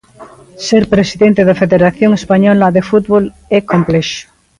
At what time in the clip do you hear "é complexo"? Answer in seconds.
3.57-4.23